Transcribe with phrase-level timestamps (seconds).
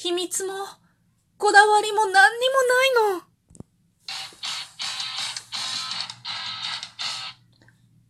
[0.00, 0.52] 秘密も、
[1.38, 3.22] こだわりも何にもないの。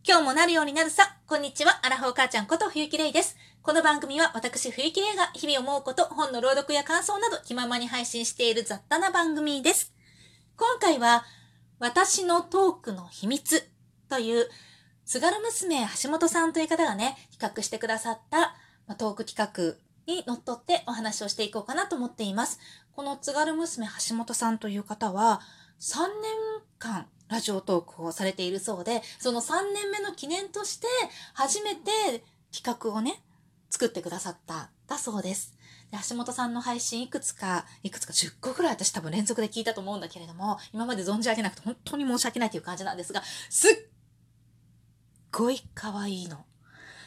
[0.07, 1.17] 今日もなるようになるさ。
[1.25, 1.83] こんにちは。
[1.83, 3.37] アラフォー母ちゃんこと冬木玲です。
[3.63, 9.91] この番組は私冬木玲が日々思うこと、本の朗読や感想など気ままに配信している雑多な番組です。
[10.57, 11.25] 今回は、
[11.79, 13.67] 私のトークの秘密
[14.09, 14.47] という、
[15.07, 18.55] 津軽娘橋本さんという方がね、企画してくださった
[18.97, 22.59] トーク企画にのっとってお話をしていこうかなと思っています。
[22.95, 25.39] この津軽娘橋本さんという方は、
[25.79, 26.09] 3年
[26.79, 30.87] 間ラジオトークをされているそうで、その3年目の記念として
[31.33, 33.21] 初めて企画をね、
[33.69, 35.53] 作ってくださっただそうです。
[35.91, 43.71] で橋本さんの配信いくつか、いくつか10個ぐらい私多分連続で聞いたと思うんだけれども、今まで存じ上げなくて本当に申し訳ないという感じなんですが、すっ
[45.31, 46.45] ごい可愛いの。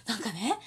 [0.07, 0.59] なんかね、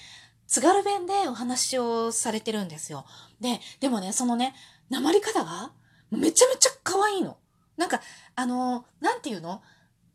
[0.47, 3.05] 津軽弁でお話をされてるんですよ。
[3.41, 4.53] で、でもね、そのね、
[4.89, 5.71] 鉛方が
[6.11, 7.37] めちゃめちゃ可愛いの。
[7.77, 8.01] なんか、
[8.35, 9.61] あの、なんていうの？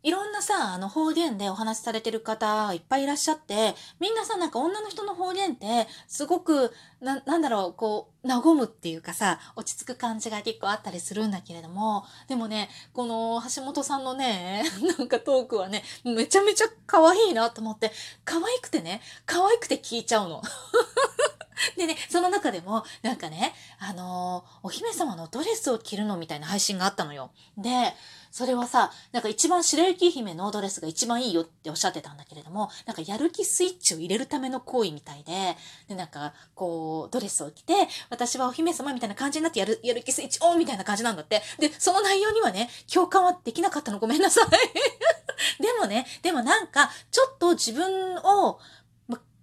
[0.03, 14.65] いろんなさ、あの方言でお話しされてる方いっぱいいらっしゃって、みんなさ、なんか女の人の方言って、すごく、な、なんだろう、こう、和むっていうかさ、落ち着く感じが結構あったりするんだけれども、でもね、この橋本さんのね、
[14.99, 17.93] なんかトークはね、めちゃめちゃ可愛いなと思って、
[18.25, 20.43] 可愛くてね、可愛くて聞いちゃうの。
[21.77, 27.33] でね、その中でも、なんかね、あのー、お姫様のドレスを着るのみたいな配信があったのよ。
[27.59, 27.95] で、
[28.31, 35.57] それはさ、なんか一番白雪姫のドレスが一番いいよっておっしゃってたんだけれども、なんかやる気スイッチを入れるための行為みたいで、
[35.89, 37.75] で、なんか、こう、ドレスを着て、
[38.09, 41.43] 私はお姫様みたいな感じになってやる、やる気スイッチオンみたいな感じなんだって。
[41.59, 44.49] で、その内容にはね、共感はできなかったのごめんなさい。
[45.63, 48.61] でもね、でもなんか、ちょっと自分を、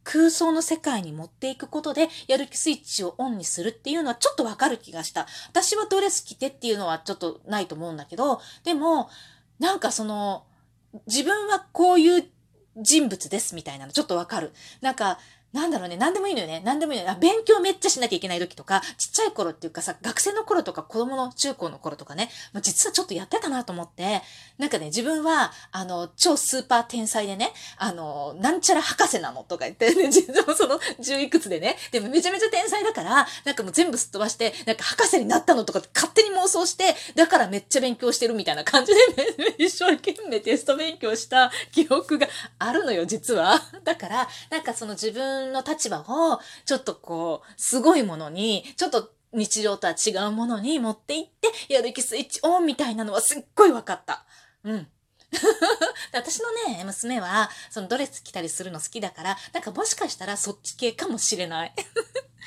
[0.08, 5.27] 空想の世界に持っていくことで、やる気スイッチをオンにするっていうのはちょっとわかる気がした。
[5.49, 9.09] 私はドレス着てっていうのはちょっとないと思うんだけど、でも、
[9.59, 10.45] なんかその、
[11.08, 12.23] 自分はこういう
[12.77, 14.54] 人物ですみたいなのちょっとわかる。
[14.80, 15.20] なんか、
[15.57, 16.61] なんだろうね、何でもいいのよね。
[16.63, 17.17] 何でもいいのよ。
[17.19, 24.21] 勉強めっちゃしなきゃいけない時とか、ちっちゃい頃っていうかさ、学生の頃とか子供の中高の頃とかね、まあ、実はちょっとやってたなと思って、
[24.59, 38.99] なんかね、自分は、あの、超スーパー天才でね、あの、なんちゃら博士なのとか言って、ね、自分その十いくつでね、でもめちゃめちゃ天才だから、なんかもう全部すっ飛ばして、なんか博士になったのとか勝手に妄想して、だからめっちゃ勉強してるみたいな感じで、
[39.57, 42.27] 一生懸命テスト勉強した記憶が
[42.59, 43.59] あるのよ、実は。
[43.83, 54.25] だから、なんかその自分の立場を、ちょっとこう、すごいものに、ちょっと日常とは違うものに持っていって、やる気スイッチオンみたいなのはすっごい分かった。
[54.63, 54.87] うん。
[56.13, 61.73] 私のね、娘は、そのドレス着たりするの好きだから、なんかもしかしたらそっち系かもしれない。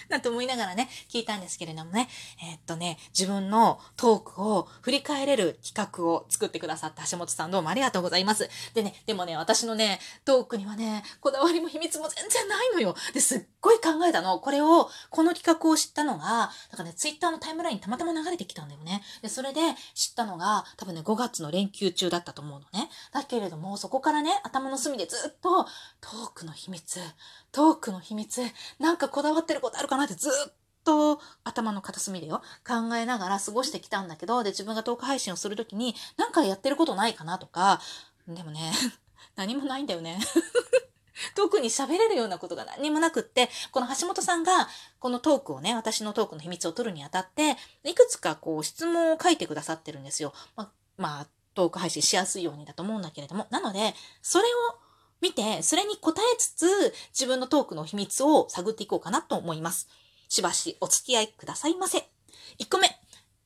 [0.09, 2.09] なんて思いながらね、聞いたんですけれどもね、
[2.43, 8.49] えー、っとね、自分のトークを振り返れる企画を作ってくださった橋本さんどうもありがとうございます。
[8.75, 12.95] でね、でもね、私のね、トークにはね、こだわりも秘密も全然ないのよ。
[13.13, 14.39] で、すっごい考えたの。
[14.41, 19.03] これを、この企画を知ったのが、なんかね、ツイッターのタイムラインにたまたま流れてきたんだよね。
[19.23, 19.61] で、それで
[19.95, 22.91] 知ったのが、多分ね、5月の連休中だったと思うのね。
[23.13, 25.65] だけれども、そこからね、頭の隅でずっと、
[26.01, 27.01] トークの秘密、
[27.53, 28.43] トークの秘密、
[28.79, 30.53] なんかこだわってることあるかなってずっ
[30.85, 37.81] と頭の片隅でよ、考えながら過ごしてきたんだけど、で、自分がトーク配信をするときに、なんかやってることないかなとか、
[38.29, 38.73] でもね、
[39.37, 40.21] 何もないんだよね。
[41.37, 44.69] 特に喋れるようなことが何もなくって、この橋本さんが、
[44.99, 50.33] このトークをね、私のトークの秘密を取るにあたって、いくつかこう質問を書いてくださってるんですよ。
[50.57, 53.47] ま、まあ、トーク配信しやすいようにだと思うんだけれども。
[53.51, 54.80] なので、それを
[55.21, 59.89] 見て、それに答えつつ、自分のトークの秘密を探っていこうかなと思います。
[60.29, 61.99] しばしお付き合いくださいませ。
[62.59, 62.89] 1個目。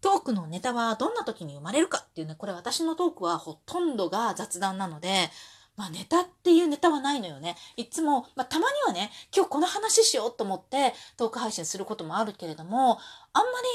[0.01, 5.31] トークのネタはどんな時に生まれるかっていうね、これ私のトークはほとんどが雑談なので、
[5.77, 7.57] まあネタっていうネタはないのよね。
[7.77, 12.99] いつも、まあたまにはね、今日この話しようと思ってトーク配信することもあるけれども、
[13.33, 13.69] あんまり、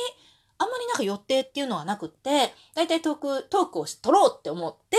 [0.59, 4.97] あんまりなんか予定っていうのはなくって、だいたいトーク、トークを取ろうって思って、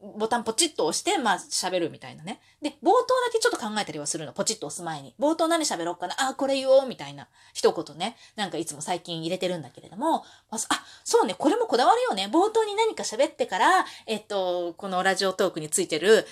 [0.00, 2.40] ボタンポチッと押して、まあ喋るみたいなね。
[2.62, 4.32] で、冒頭だけちょっと考えたりはするの。
[4.32, 5.14] ポチッと押す前に。
[5.18, 6.14] 冒頭何喋ろうかな。
[6.18, 7.28] あ、これ言おうみたいな。
[7.52, 8.16] 一言ね。
[8.36, 10.24] なんかいつも最近入れてるんだけれども。
[10.50, 10.58] あ、
[11.04, 11.34] そうね。
[11.34, 12.28] これもこだわるよね。
[12.32, 16.26] 冒頭に何か喋ってから、えっと、このラジオトークについてる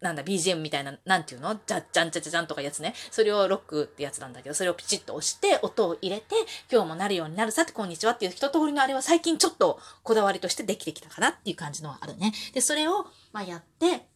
[0.00, 1.58] なんだ、BGM みたいな、なんていうの？
[1.66, 2.94] じゃっ、じゃんちゃちゃじゃんとかやつね。
[3.10, 6.36] それをロックってやつなんだけど、それをピチッと押して、音を入れて、
[6.70, 12.32] 今日もなるようになるさって、こんにちはっていう一通りのあれは最近ちょっとこだわりとしてできてきたかなっていう感じのはあるね。
[12.52, 14.06] で、それを、まあ、やって、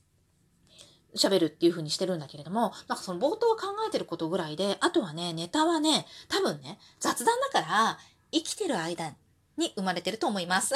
[1.16, 7.98] 喋るっていう風にしてるんだけれども、なんかその冒頭考えてることぐらいで、あとはね、ネタはね、多分ね、雑談だから、
[8.30, 9.14] 生きてる間
[9.56, 10.74] に生まれてると思います。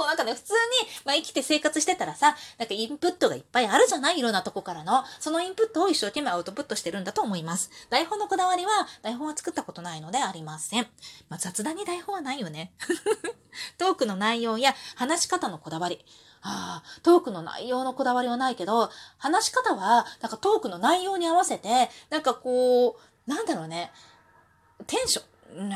[0.00, 0.58] そう、なんかね、普通に、
[1.04, 4.18] まあ、生きて生活してたらさ、なんかインプットがいっぱいあるじゃない？
[4.18, 5.04] いろんなとこからの。
[5.18, 7.70] そのインプットを一生懸命アウトプットしてるんだと思います。
[7.90, 8.70] 台本のこだわりは、
[9.02, 10.86] 台本は作ったことないのでありません。
[11.28, 12.72] まあ、雑談に台本はないよね。
[13.78, 16.04] トークの内容や話し方のこだわり。
[16.42, 23.92] ああ、トークの内容のこだわりはないけど、話し方は、なんかトークの内容に合わせて、なんかこう、なんだろうね、
[24.86, 25.24] テンション、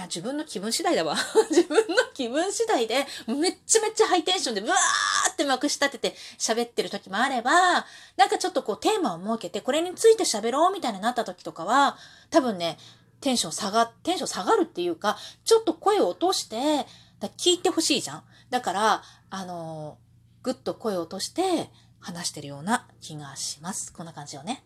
[0.07, 1.17] 自分の気分次第だわ。
[1.51, 7.87] 自分の気分次第で、めっちゃめっちゃハイテンションで、ブワーってまくし立てて喋ってる時もあれば、
[8.17, 11.97] なんかちょっとこうテーマを設けて、これについて喋ろうみたいになった時とかは、
[12.31, 12.79] 多分ね、
[13.21, 16.87] テンション下が、テンション下がるっていうか、ちょっと声を落として、
[17.21, 18.25] だ聞いてほしいじゃん。
[18.51, 19.99] だから、あの
[20.43, 23.93] ぐっと声を落として話してるような気がします。
[23.93, 24.63] こんな感じよね。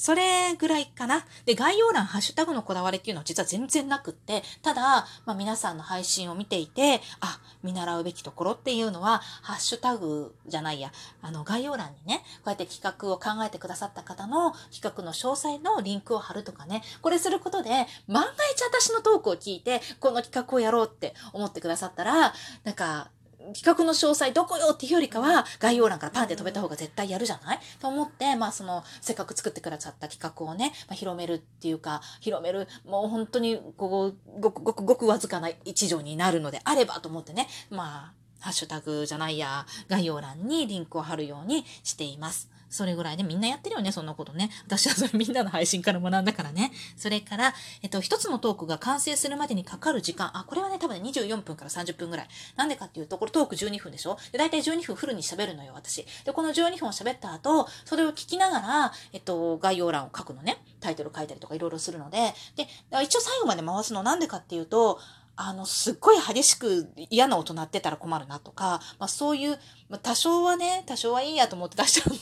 [0.00, 1.26] それぐらいかな。
[1.44, 17.68] で、概要欄、ハッシュタグのこだわりっていうのは実は全然なくって、ただ、まあ、皆さんの配信を見ていて、あ、見習うべきところっていうのは、ハッシュタグじゃないや、あの、概要欄にね、こうやって企画を考えてくださった方の企画の詳細のリンクを貼るとかね、これすることで、
[18.08, 22.32] 万が一私のトークを聞いて、この企画をやろうって思ってくださったら、
[22.64, 23.10] なんか、
[23.54, 27.60] 企画の詳細どこよっていうよりかは、概要欄からパンって飛べた方が絶対やるじゃない？
[27.80, 42.48] と思って、まあその、せっかく作ってくださった企画をね、まあ、広めるっていうか、広める、もう本当に、こう、ごくごくごくわずかな一助になるのであればと思ってね、まあ、ハッシュタグじゃないや、概要欄にリンクを貼るようにしています。
[42.70, 44.48] それぐらいでみんなやってるよね、そんなことね。
[44.64, 46.72] 私はそれみんなの配信から学んだからね。
[46.96, 47.52] それから、
[47.82, 50.30] えっと、一つのトークが完成するまでにかかる時間。
[50.38, 52.28] あ、これはね、多分ね、24分から30分ぐらい。
[52.56, 54.16] なんでかっていうと、これトーク12分でしょ？
[54.32, 56.06] で、大体12分フルに喋るのよ、私。
[56.24, 60.62] で、この12分を喋った後、それを聞きながら、えっと、概要欄を書くのね。
[60.80, 62.34] タイトル書いたりとかいろいろするので。
[62.56, 62.68] で、
[63.02, 65.00] 一応最後まで回すのなんでかっていうと、
[65.36, 69.58] あの、すっごい激しく嫌な音鳴ってたら困るなとか、まあそういう、
[69.88, 72.14] まあ、多少はね、多少はいいやと思って出しちゃう。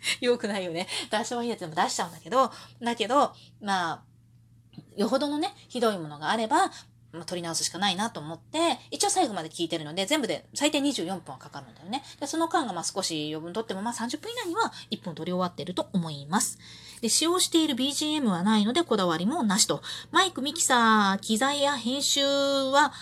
[0.20, 0.86] よくないよね。
[1.10, 4.02] 多少はいいやつでも出しちゃうんだけど、だけど、まあ、
[4.96, 6.70] よほどのね、ひどいものがあれば、
[7.12, 12.02] まあ、取り直すしかないなと思って、一応最後まで聞いてるので、全部で最低24分はかかるんだよね。
[12.20, 16.58] でその間がまあ少し余分取っても、まあ30分以内には1本取り終わってると思います。
[17.02, 19.82] で、使用している BGM はないので、こだわりもなしと。
[20.10, 22.92] マイク、ミキサー、機材や編集は、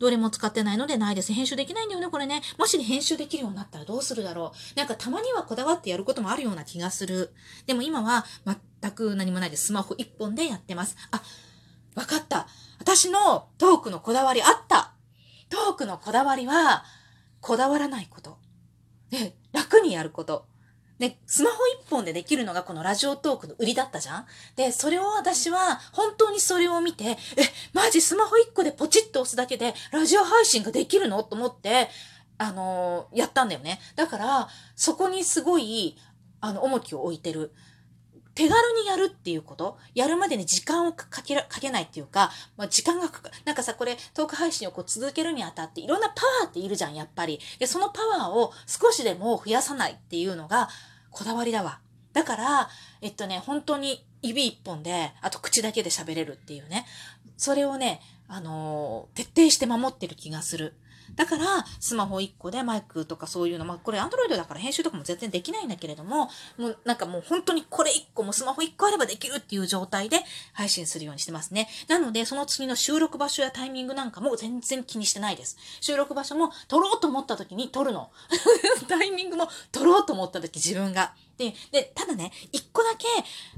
[0.00, 1.32] どれも使ってないのでないです。
[1.32, 2.42] 編集できないんだよね、これね。
[2.58, 4.78] もし編集できるようになったらどうするだろう。
[4.78, 7.34] なんかたまにはこだわってやることもあるような気がする。
[7.66, 8.24] でも今は
[8.80, 9.66] 全く何もないです。
[9.66, 10.96] スマホ一本でやってます。
[11.10, 11.22] あ、
[11.94, 12.48] わかった。
[12.78, 14.94] 私のトークのこだわりあった。
[15.50, 16.84] トークのこだわりは、
[17.42, 18.38] こだわらないこと。
[19.10, 20.46] で、楽にやること。
[21.00, 24.26] で、スマホ一本でできるのがこのラジオトークの売りだったじゃん？
[24.54, 27.16] で、それを私は本当にそれを見て、え、
[27.72, 31.22] マジスマホ一個でポチッと押すだけでラジオ配信ができるの？
[31.22, 31.88] と思って、
[32.36, 33.80] あのー、やったんだよね。
[33.96, 35.96] だから、そこにすごい、
[36.40, 37.52] あの、重きを置いてる。
[38.40, 47.38] 手軽にやるっていうこと、やるまでに時間をかけかけないっていうか、まあ、時間がかか、なんかさ、これ、トーク配信をこう続けるにあたって、いろんなパワーっているじゃん、やっぱり。
[47.58, 50.70] で、そのパワーを少しでも増やさないっていうのが、
[51.10, 51.80] こだわりだわ。
[52.14, 52.70] だから、
[53.02, 56.86] えっとね、本当に指一本で、あと口だけで喋れるっていうね。
[57.36, 60.76] それをね、あのー、徹底して守ってる気がする。
[61.16, 70.18] だから、スマホ1個でマイクとかそういうの、まあ、これ Android だから編集とかも全然できないんだけれども、もうなんかもう本当にこれ1個もスマホ1個あればできるっていう状態で
[70.52, 71.68] 配信するようにしてますね。
[71.88, 75.56] なので、その次の収録場所やタイミングなんかも全然気にしてないです。
[75.80, 78.10] 収録場所も撮ろうと思った時に撮るの。
[78.88, 81.14] タイミングも撮ろうと思った時自分が。
[81.36, 83.06] で、で、ただね、一個だけ、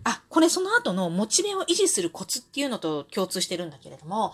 [0.05, 4.33] あ、これその後のモチベを維持するコツっていうのと共通してるんだけれども、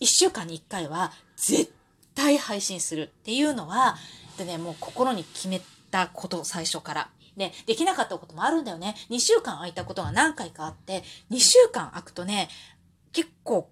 [0.00, 1.72] 一週間に一回は絶
[2.16, 3.96] 対配信するっていうのは、
[4.36, 5.60] でね、もう心に決め
[5.92, 7.10] たこと、最初から。
[7.36, 8.96] で、できなかったこともあるんだよね。
[9.10, 12.48] 2週間空いたことが何回かあって、2週間空くとね、
[13.12, 13.70] 結構、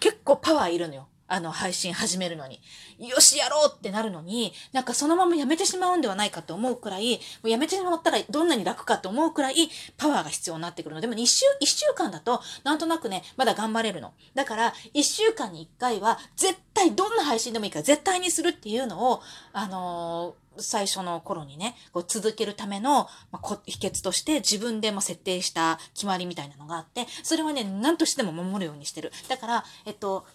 [0.00, 1.08] 結構パワーいるのよ。
[1.32, 2.60] あの、配信始めるのに。
[2.98, 9.54] よし、やろうってなるのに、なんかそのままやめてしまうんではないかと思うくらい、もうやめてしまったらどんなに楽かと思うくらい、
[9.96, 14.12] パワーが必要になってくるので、も2週、1週間だと、なんとなくね、まだ頑張れるの。
[14.34, 19.22] だから、1週間に1回は、絶対どんな配信でもいいから絶対にするっていうのを、
[19.54, 29.12] あのー最初の頃にね、こう続けるための、まあ、秘訣として自分でも設定した決まりみたいなのがあって、それはね、何としても守るようにしてる。
[29.28, 30.26] だから、えっと、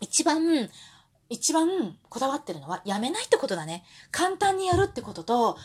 [0.00, 0.68] 一番、
[1.28, 3.84] 一番こだわってるのはやめないってことだね。
[4.10, 5.56] 簡単にやるってことと、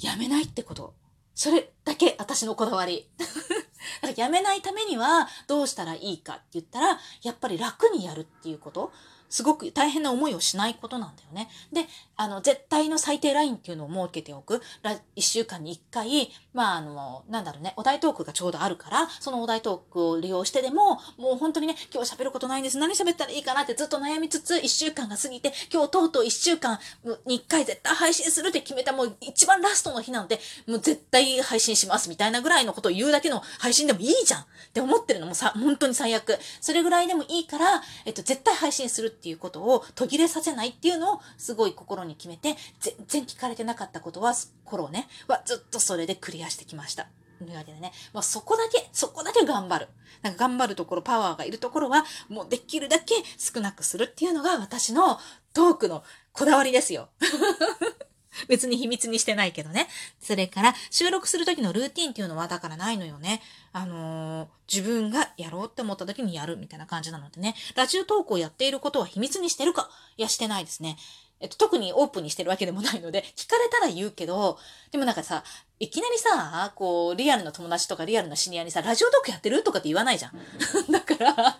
[0.00, 0.94] やめないってこと。
[1.34, 3.08] それ、だけ私のこだわり。
[3.18, 8.92] だからやめないためにはどうしたらいいかって言ったら、やっぱり楽にやるっていうこと。
[9.32, 11.48] すごく大変な思いをしないことなんだよね。
[11.72, 11.86] で、
[12.16, 14.60] あの、絶対の最低ラインっていうのを設けておく。
[15.16, 22.76] 一週間に一回、まあ、あの、なんだろうね、お題トークがちょうどあるから、そのお題トークを利用してでも、もう本当にね、今日喋ることないんです。
[22.76, 26.78] 何喋ったらいいかなってずっと悩みつつ、一週間が過ぎて、今日とうとう一週間
[27.24, 36.38] に一回絶対配信するって決めたもう一番ラストの日なので、もう絶対配信しますみたいなぐらいのことを言うだけの配信でもいいじゃんって思ってるのもさ、本当に最悪。
[36.60, 47.06] それぐらいでもいいから、えっと、絶対配信するってていうことを途切れさせないっていうのをすごい心に決めて、全然聞かれてなかったことは、頃ね、はずっとそれでクリアしてきました。
[47.38, 49.88] というわけでね、まあ、そこだけ、そこだけ頑張る。
[50.22, 55.18] なんか頑張るところ、パワーがいるところは、もうできるだけ少なくするっていうのが私の
[55.52, 57.08] トークのこだわりですよ。
[58.48, 59.88] 別に秘密にしてないけどね。
[60.20, 63.42] それから、収録する時のルーティンっていうのはだからないのよね。
[63.72, 67.54] あのー、自分がやろうって思った時にやるみたいな感じなのでね。
[67.74, 70.96] ラジオトークをやっていることは秘密にしてるかいや、してないですね。
[71.42, 74.58] えっと、特にオープンにしてるわけでもないので、聞かれたら言うけど、
[74.92, 75.42] でもなんかさ、
[75.80, 80.32] いきなりさ、こう、リアルな友達とかリアルなシニアにさ、ラジオトークやってるとかって言わないじゃん。
[80.88, 81.58] だから、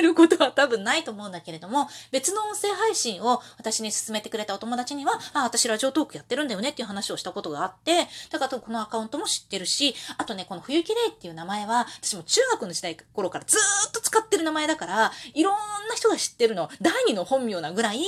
[0.00, 15.54] れることは多分ないと思うんだけれども、別の音声配信を私に勧めてくれたお友達には、あ、私ラジオトークやってるんだよねっていう話をしたことがあって、だからこのアカウントも知ってるし、あとね、この冬木玲っていう名前は、私も中学の時代頃からずーっと使ってる名前だから、いろん
[15.88, 18.00] な人が知ってるの、第二の本名なぐらい、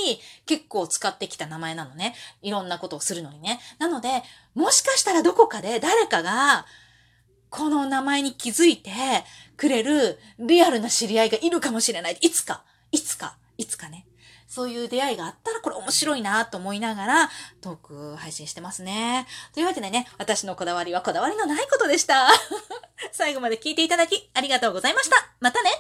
[0.47, 2.15] 結構使ってきた名前なのね。
[2.43, 3.61] いろんなことをするのにね。
[3.79, 4.23] なので、
[4.55, 6.67] もしかしたらどこかで誰かが、
[7.53, 8.91] この名前に気づいて
[9.59, 12.17] くれるリアルな知り合いがいるかもしれない。
[12.23, 14.07] いつか、いつか、いつかね。
[14.49, 17.31] そういう出会いがあったらこれ面白いなと思いながら
[17.61, 19.27] トーク配信してますね。
[19.53, 22.29] というわけでね、私のこだわりはこだわりのないことでした。
[23.13, 25.17] 最後まで聞いていただきありがとうございました。
[25.41, 25.71] またね